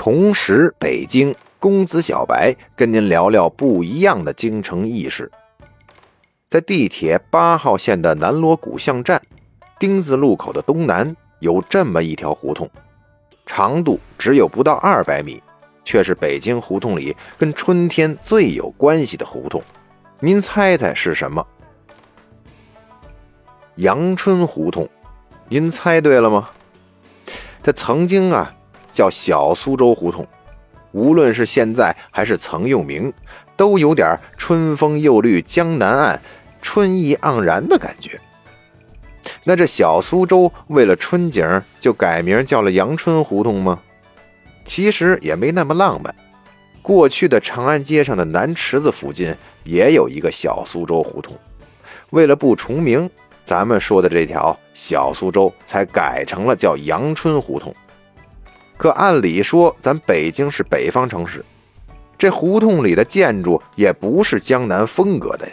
[0.00, 5.28] 重拾北京公子小白，跟您聊聊不一样的京城轶事。
[6.48, 9.20] 在地铁八号线的南锣鼓巷站
[9.76, 12.70] 丁字路口的东南，有这么一条胡同，
[13.44, 15.42] 长度只有不到二百米，
[15.82, 19.60] 却是北京胡同里跟春天最有关系的胡同。
[20.20, 21.44] 您猜猜是什么？
[23.74, 24.88] 阳春胡同。
[25.48, 26.50] 您猜对了吗？
[27.64, 28.54] 它曾经啊。
[28.98, 30.26] 叫小苏州胡同，
[30.90, 33.12] 无论是现在还是曾用名，
[33.56, 36.20] 都有点春风又绿江南岸，
[36.60, 38.18] 春意盎然的感觉。
[39.44, 41.46] 那这小苏州为了春景
[41.78, 43.78] 就改名叫了阳春胡同吗？
[44.64, 46.12] 其实也没那么浪漫。
[46.82, 51.36] 过去的长安街上的南池子附近也有一个小苏州胡同，
[52.10, 53.08] 为了不重名，
[53.44, 57.72] 咱们说的这条小苏州才改成了叫阳春胡同。
[58.78, 61.44] 可按理说，咱北京是北方城市，
[62.16, 65.52] 这胡同里的建筑也不是江南风格的呀，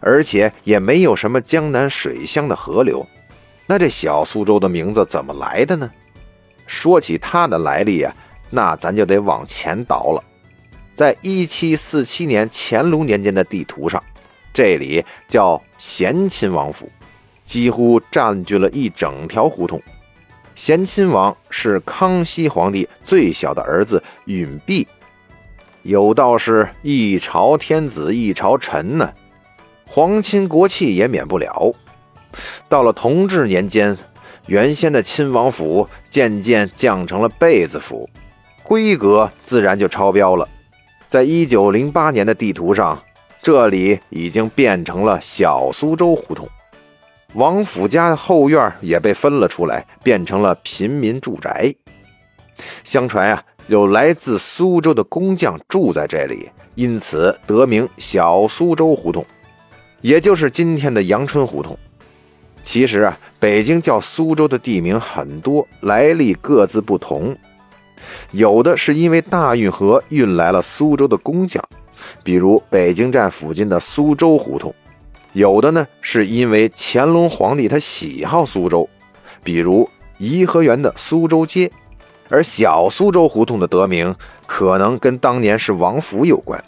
[0.00, 3.06] 而且也没有什么江南水乡的河流，
[3.64, 5.88] 那这小苏州的名字怎么来的呢？
[6.66, 8.12] 说起它的来历啊，
[8.50, 10.24] 那咱就得往前倒了。
[10.94, 14.02] 在一七四七年乾隆年间的地图上，
[14.52, 16.90] 这里叫咸亲王府，
[17.44, 19.80] 几乎占据了一整条胡同。
[20.54, 24.86] 咸亲王是康熙皇帝最小的儿子允弼，
[25.82, 29.12] 有道是一朝天子一朝臣呢，
[29.86, 31.72] 皇亲国戚也免不了。
[32.68, 33.96] 到了同治年间，
[34.46, 38.08] 原先的亲王府渐渐降成了贝子府，
[38.62, 40.48] 规格自然就超标了。
[41.08, 43.02] 在一九零八年的地图上，
[43.42, 46.48] 这里已经变成了小苏州胡同。
[47.34, 51.74] 王府家的后院也被分了出来，变成了平民住宅。
[52.84, 59.24] 相传啊，有来自苏州的工匠住在这里，因此得名小苏州胡同，
[60.02, 61.76] 也就是今天的阳春胡同。
[62.62, 67.34] 其实啊，北京叫苏州的地名很多，来历各自不同。
[68.32, 71.64] 有的是因为大运河运来了苏州的工匠，
[72.22, 74.72] 比如北京站附近的苏州胡同。
[75.32, 78.88] 有的呢，是因为乾隆皇帝他喜好苏州，
[79.42, 79.88] 比如
[80.18, 81.70] 颐和园的苏州街，
[82.28, 84.14] 而小苏州胡同的得名
[84.46, 86.62] 可能跟当年是王府有关。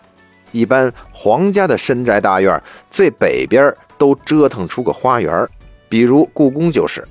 [0.51, 5.47] 一般皇家的深宅大院最北边都折腾出个花园，
[5.89, 7.07] 比如故宫就是。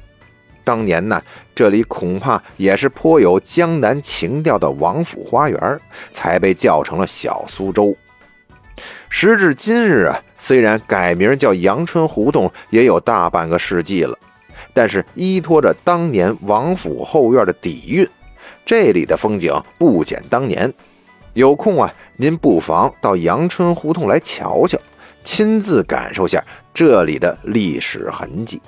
[0.64, 1.22] 当年呢，
[1.54, 7.96] 这里恐怕也是颇有江南情调的王府花园，才被叫成了小苏州。
[9.10, 14.18] 时至今日啊，虽然改名叫阳春胡同也有大半个世纪了，
[14.74, 18.08] 但是依托着当年王府后院的底蕴，
[18.66, 20.74] 这里的风景不减当年。
[21.34, 24.78] 有空啊，您不妨到阳春胡同来瞧瞧，
[25.24, 28.62] 亲自感受下这里的历史痕迹。